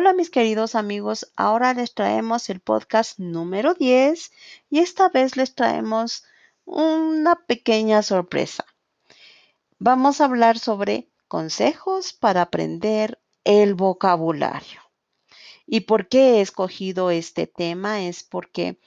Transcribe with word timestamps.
Hola 0.00 0.12
mis 0.12 0.30
queridos 0.30 0.76
amigos, 0.76 1.32
ahora 1.34 1.74
les 1.74 1.92
traemos 1.92 2.50
el 2.50 2.60
podcast 2.60 3.18
número 3.18 3.74
10 3.74 4.30
y 4.70 4.78
esta 4.78 5.08
vez 5.08 5.36
les 5.36 5.56
traemos 5.56 6.22
una 6.64 7.34
pequeña 7.34 8.04
sorpresa. 8.04 8.64
Vamos 9.80 10.20
a 10.20 10.26
hablar 10.26 10.60
sobre 10.60 11.08
consejos 11.26 12.12
para 12.12 12.42
aprender 12.42 13.20
el 13.42 13.74
vocabulario. 13.74 14.82
¿Y 15.66 15.80
por 15.80 16.06
qué 16.06 16.34
he 16.34 16.40
escogido 16.42 17.10
este 17.10 17.48
tema? 17.48 18.02
Es 18.02 18.22
porque 18.22 18.78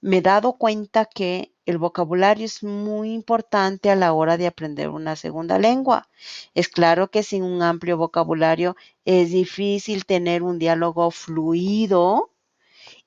me 0.00 0.18
he 0.18 0.22
dado 0.22 0.54
cuenta 0.54 1.04
que 1.04 1.54
el 1.66 1.78
vocabulario 1.78 2.46
es 2.46 2.62
muy 2.62 3.12
importante 3.12 3.90
a 3.90 3.96
la 3.96 4.12
hora 4.12 4.36
de 4.36 4.46
aprender 4.46 4.88
una 4.88 5.14
segunda 5.14 5.58
lengua. 5.58 6.08
Es 6.54 6.68
claro 6.68 7.10
que 7.10 7.22
sin 7.22 7.42
un 7.42 7.62
amplio 7.62 7.96
vocabulario 7.96 8.76
es 9.04 9.30
difícil 9.30 10.06
tener 10.06 10.42
un 10.42 10.58
diálogo 10.58 11.10
fluido 11.10 12.32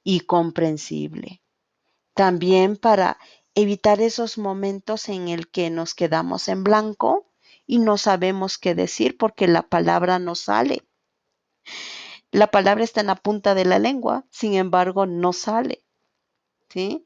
y 0.04 0.22
comprensible. 0.22 1.42
También 2.14 2.78
para 2.78 3.18
evitar 3.56 4.02
esos 4.02 4.38
momentos 4.38 5.10
en 5.10 5.28
el 5.28 5.50
que 5.50 5.70
nos 5.70 5.96
quedamos 5.96 6.48
en 6.48 6.64
blanco 6.64 7.28
y 7.66 7.80
no 7.80 7.98
sabemos 7.98 8.58
qué 8.58 8.76
decir 8.76 9.18
porque 9.18 9.48
la 9.48 9.64
palabra 9.64 10.20
no 10.20 10.36
sale. 10.36 10.84
La 12.32 12.48
palabra 12.48 12.84
está 12.84 13.02
en 13.02 13.08
la 13.08 13.16
punta 13.16 13.56
de 13.56 13.66
la 13.66 13.80
lengua, 13.80 14.26
sin 14.30 14.54
embargo, 14.56 15.06
no 15.06 15.34
sale. 15.34 15.84
¿Sí? 16.74 17.06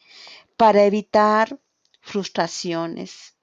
Para 0.55 0.85
evitar 0.85 1.59
frustraciones. 2.01 3.35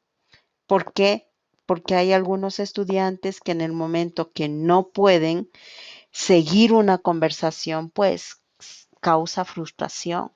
¿Por 0.66 0.92
qué? 0.92 1.28
Porque 1.66 1.94
hay 1.94 2.12
algunos 2.12 2.58
estudiantes 2.58 3.40
que 3.40 3.52
en 3.52 3.60
el 3.60 3.72
momento 3.72 4.32
que 4.32 4.48
no 4.48 4.88
pueden 4.88 5.50
seguir 6.10 6.72
una 6.72 6.98
conversación, 6.98 7.90
pues 7.90 8.42
causa 9.00 9.44
frustración. 9.44 10.32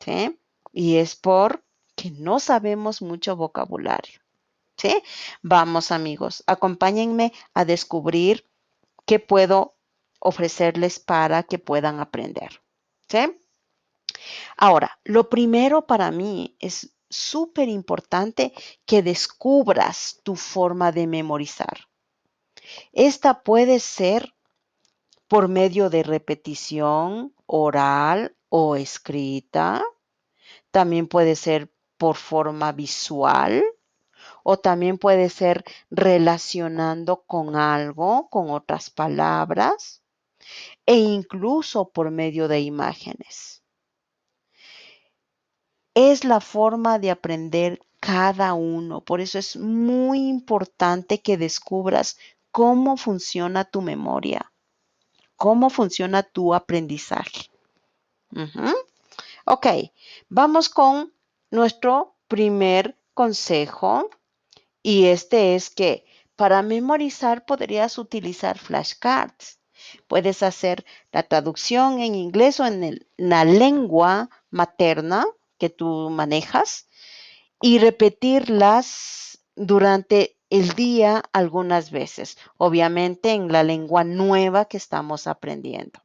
¿sí? 0.00 0.38
Y 0.72 0.96
es 0.96 1.14
porque 1.14 2.10
no 2.18 2.40
sabemos 2.40 3.02
mucho 3.02 3.36
vocabulario. 3.36 4.20
¿sí? 4.76 5.00
Vamos 5.42 5.92
amigos, 5.92 6.42
acompáñenme 6.46 7.32
a 7.54 7.64
descubrir 7.64 8.48
qué 9.06 9.20
puedo 9.20 9.76
ofrecerles 10.18 10.98
para 10.98 11.44
que 11.44 11.58
puedan 11.58 12.00
aprender. 12.00 12.62
¿sí? 13.08 13.38
Ahora, 14.56 14.98
lo 15.04 15.28
primero 15.28 15.86
para 15.86 16.10
mí 16.10 16.56
es 16.60 16.94
súper 17.10 17.68
importante 17.68 18.52
que 18.86 19.02
descubras 19.02 20.20
tu 20.22 20.36
forma 20.36 20.92
de 20.92 21.06
memorizar. 21.06 21.88
Esta 22.92 23.42
puede 23.42 23.78
ser 23.78 24.34
por 25.28 25.48
medio 25.48 25.90
de 25.90 26.02
repetición 26.02 27.34
oral 27.46 28.36
o 28.48 28.76
escrita. 28.76 29.82
También 30.70 31.06
puede 31.08 31.36
ser 31.36 31.72
por 31.96 32.16
forma 32.16 32.72
visual 32.72 33.64
o 34.42 34.58
también 34.58 34.98
puede 34.98 35.30
ser 35.30 35.64
relacionando 35.90 37.22
con 37.26 37.56
algo, 37.56 38.28
con 38.28 38.50
otras 38.50 38.90
palabras 38.90 40.02
e 40.86 40.96
incluso 40.96 41.90
por 41.90 42.10
medio 42.10 42.48
de 42.48 42.60
imágenes 42.60 43.63
es 45.94 46.24
la 46.24 46.40
forma 46.40 46.98
de 46.98 47.10
aprender 47.10 47.80
cada 48.00 48.54
uno. 48.54 49.00
Por 49.00 49.20
eso 49.20 49.38
es 49.38 49.56
muy 49.56 50.28
importante 50.28 51.22
que 51.22 51.36
descubras 51.36 52.18
cómo 52.50 52.96
funciona 52.96 53.64
tu 53.64 53.80
memoria, 53.80 54.52
cómo 55.36 55.70
funciona 55.70 56.22
tu 56.22 56.52
aprendizaje. 56.54 57.50
Ok, 59.46 59.66
vamos 60.28 60.68
con 60.68 61.12
nuestro 61.50 62.14
primer 62.28 62.96
consejo 63.14 64.10
y 64.82 65.06
este 65.06 65.54
es 65.54 65.70
que 65.70 66.04
para 66.36 66.62
memorizar 66.62 67.44
podrías 67.44 67.96
utilizar 67.98 68.58
flashcards. 68.58 69.60
Puedes 70.08 70.42
hacer 70.42 70.84
la 71.12 71.22
traducción 71.22 72.00
en 72.00 72.14
inglés 72.14 72.58
o 72.58 72.66
en 72.66 73.06
la 73.16 73.44
lengua 73.44 74.30
materna 74.50 75.26
que 75.64 75.70
tú 75.70 76.10
manejas 76.10 76.90
y 77.58 77.78
repetirlas 77.78 79.38
durante 79.56 80.36
el 80.50 80.74
día 80.74 81.22
algunas 81.32 81.90
veces, 81.90 82.36
obviamente 82.58 83.30
en 83.30 83.50
la 83.50 83.62
lengua 83.62 84.04
nueva 84.04 84.66
que 84.66 84.76
estamos 84.76 85.26
aprendiendo. 85.26 86.00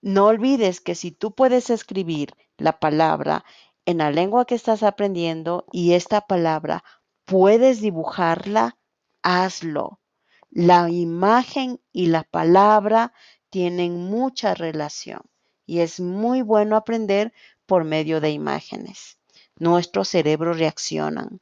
No 0.00 0.24
olvides 0.24 0.80
que 0.80 0.94
si 0.94 1.10
tú 1.10 1.34
puedes 1.34 1.68
escribir 1.68 2.34
la 2.56 2.80
palabra 2.80 3.44
en 3.84 3.98
la 3.98 4.10
lengua 4.10 4.46
que 4.46 4.54
estás 4.54 4.82
aprendiendo 4.82 5.66
y 5.70 5.92
esta 5.92 6.22
palabra 6.22 6.82
puedes 7.26 7.82
dibujarla, 7.82 8.78
hazlo. 9.20 10.00
La 10.48 10.88
imagen 10.88 11.78
y 11.92 12.06
la 12.06 12.22
palabra 12.22 13.12
tienen 13.50 14.06
mucha 14.06 14.54
relación 14.54 15.20
y 15.66 15.80
es 15.80 16.00
muy 16.00 16.42
bueno 16.42 16.76
aprender 16.76 17.32
por 17.66 17.84
medio 17.84 18.20
de 18.20 18.30
imágenes. 18.30 19.18
Nuestro 19.56 20.04
cerebro 20.04 20.52
reaccionan. 20.52 21.40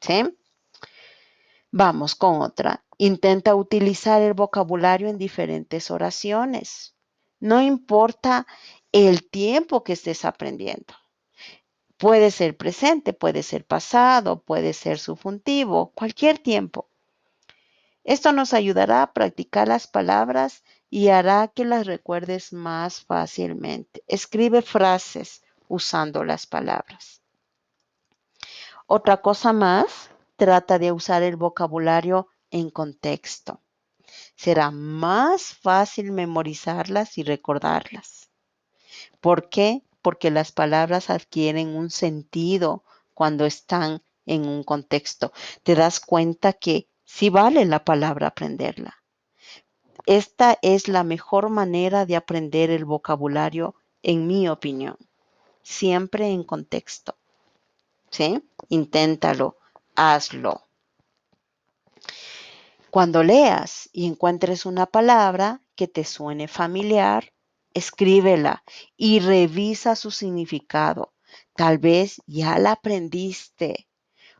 ¿Sí? 0.00 0.36
Vamos 1.70 2.14
con 2.14 2.42
otra. 2.42 2.84
Intenta 2.98 3.54
utilizar 3.54 4.20
el 4.20 4.34
vocabulario 4.34 5.08
en 5.08 5.18
diferentes 5.18 5.90
oraciones. 5.90 6.94
No 7.40 7.62
importa 7.62 8.46
el 8.92 9.28
tiempo 9.28 9.82
que 9.82 9.94
estés 9.94 10.24
aprendiendo. 10.24 10.94
Puede 11.96 12.30
ser 12.30 12.56
presente, 12.56 13.12
puede 13.12 13.42
ser 13.42 13.64
pasado, 13.64 14.42
puede 14.42 14.72
ser 14.72 14.98
subjuntivo, 14.98 15.92
cualquier 15.94 16.38
tiempo. 16.38 16.88
Esto 18.04 18.32
nos 18.32 18.52
ayudará 18.52 19.02
a 19.02 19.12
practicar 19.12 19.68
las 19.68 19.86
palabras 19.86 20.64
y 20.92 21.08
hará 21.08 21.48
que 21.48 21.64
las 21.64 21.86
recuerdes 21.86 22.52
más 22.52 23.00
fácilmente. 23.00 24.04
Escribe 24.08 24.60
frases 24.60 25.42
usando 25.66 26.22
las 26.22 26.46
palabras. 26.46 27.22
Otra 28.86 29.22
cosa 29.22 29.54
más, 29.54 30.10
trata 30.36 30.78
de 30.78 30.92
usar 30.92 31.22
el 31.22 31.36
vocabulario 31.36 32.28
en 32.50 32.68
contexto. 32.68 33.62
Será 34.36 34.70
más 34.70 35.54
fácil 35.54 36.12
memorizarlas 36.12 37.16
y 37.16 37.22
recordarlas. 37.22 38.28
¿Por 39.22 39.48
qué? 39.48 39.82
Porque 40.02 40.30
las 40.30 40.52
palabras 40.52 41.08
adquieren 41.08 41.74
un 41.74 41.88
sentido 41.88 42.84
cuando 43.14 43.46
están 43.46 44.02
en 44.26 44.46
un 44.46 44.62
contexto. 44.62 45.32
Te 45.62 45.74
das 45.74 46.00
cuenta 46.00 46.52
que 46.52 46.90
sí 47.06 47.30
vale 47.30 47.64
la 47.64 47.82
palabra 47.82 48.26
aprenderla. 48.26 49.01
Esta 50.06 50.58
es 50.62 50.88
la 50.88 51.04
mejor 51.04 51.48
manera 51.48 52.06
de 52.06 52.16
aprender 52.16 52.70
el 52.70 52.84
vocabulario, 52.84 53.74
en 54.02 54.26
mi 54.26 54.48
opinión. 54.48 54.96
Siempre 55.62 56.28
en 56.28 56.42
contexto. 56.42 57.16
¿Sí? 58.10 58.42
Inténtalo, 58.68 59.56
hazlo. 59.94 60.66
Cuando 62.90 63.22
leas 63.22 63.88
y 63.92 64.06
encuentres 64.06 64.66
una 64.66 64.86
palabra 64.86 65.62
que 65.76 65.88
te 65.88 66.04
suene 66.04 66.48
familiar, 66.48 67.32
escríbela 67.72 68.64
y 68.96 69.20
revisa 69.20 69.96
su 69.96 70.10
significado. 70.10 71.14
Tal 71.54 71.78
vez 71.78 72.20
ya 72.26 72.58
la 72.58 72.72
aprendiste 72.72 73.88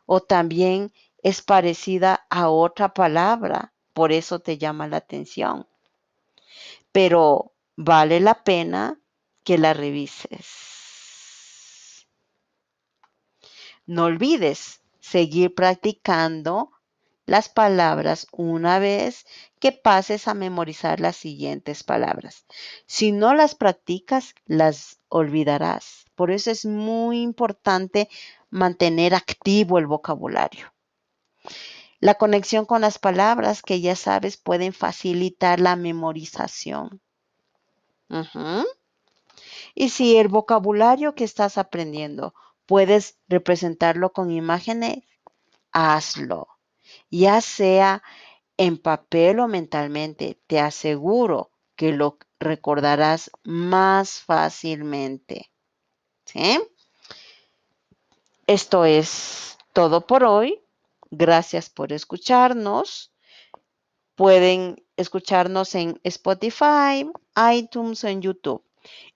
o 0.05 0.19
también 0.19 0.93
es 1.23 1.41
parecida 1.41 2.27
a 2.29 2.49
otra 2.49 2.93
palabra 2.93 3.72
por 3.93 4.11
eso 4.11 4.39
te 4.39 4.57
llama 4.57 4.87
la 4.87 4.97
atención. 4.97 5.67
Pero 6.91 7.53
vale 7.75 8.19
la 8.19 8.43
pena 8.43 8.99
que 9.43 9.57
la 9.57 9.73
revises. 9.73 10.73
No 13.85 14.05
olvides 14.05 14.81
seguir 14.99 15.53
practicando 15.53 16.71
las 17.25 17.49
palabras 17.49 18.27
una 18.31 18.79
vez 18.79 19.25
que 19.59 19.71
pases 19.71 20.27
a 20.27 20.33
memorizar 20.33 20.99
las 20.99 21.15
siguientes 21.15 21.83
palabras. 21.83 22.45
Si 22.85 23.11
no 23.11 23.33
las 23.33 23.55
practicas, 23.55 24.35
las 24.45 24.99
olvidarás. 25.09 26.05
Por 26.15 26.31
eso 26.31 26.51
es 26.51 26.65
muy 26.65 27.21
importante 27.21 28.09
mantener 28.49 29.15
activo 29.15 29.77
el 29.79 29.87
vocabulario. 29.87 30.73
La 32.03 32.15
conexión 32.15 32.65
con 32.65 32.81
las 32.81 32.99
palabras 32.99 33.61
que 33.61 33.79
ya 33.79 33.95
sabes 33.95 34.35
pueden 34.35 34.73
facilitar 34.73 35.61
la 35.61 35.77
memorización. 35.77 36.99
Y 39.73 39.87
si 39.87 40.17
el 40.17 40.27
vocabulario 40.27 41.15
que 41.15 41.23
estás 41.23 41.57
aprendiendo 41.57 42.33
puedes 42.65 43.15
representarlo 43.29 44.11
con 44.11 44.31
imágenes, 44.31 44.97
hazlo. 45.71 46.49
Ya 47.09 47.39
sea 47.39 48.03
en 48.57 48.77
papel 48.77 49.39
o 49.39 49.47
mentalmente, 49.47 50.37
te 50.47 50.59
aseguro 50.59 51.51
que 51.77 51.93
lo 51.93 52.17
recordarás 52.37 53.31
más 53.43 54.19
fácilmente. 54.19 55.49
Esto 58.45 58.83
es 58.83 59.57
todo 59.71 60.05
por 60.05 60.25
hoy. 60.25 60.62
Gracias 61.15 61.69
por 61.69 61.93
escucharnos. 61.93 63.13
Pueden 64.15 64.83
escucharnos 64.97 65.75
en 65.75 65.99
Spotify, 66.03 67.07
iTunes 67.53 68.03
o 68.03 68.07
en 68.07 68.23
YouTube. 68.23 68.63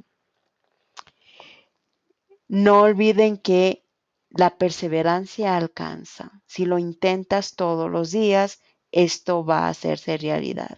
No 2.48 2.82
olviden 2.84 3.38
que 3.38 3.84
la 4.30 4.58
perseverancia 4.58 5.58
alcanza. 5.58 6.42
Si 6.48 6.64
lo 6.64 6.80
intentas 6.80 7.58
todos 7.58 7.92
los 7.92 8.12
días, 8.12 8.62
esto 8.94 9.44
va 9.44 9.66
a 9.66 9.70
hacerse 9.70 10.16
realidad. 10.18 10.78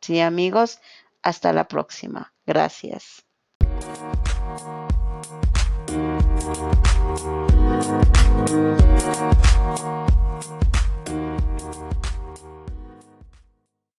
Sí, 0.00 0.20
amigos, 0.20 0.80
hasta 1.22 1.52
la 1.52 1.68
próxima. 1.68 2.32
Gracias. 2.46 3.24